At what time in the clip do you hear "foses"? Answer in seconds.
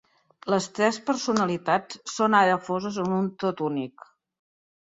2.71-2.99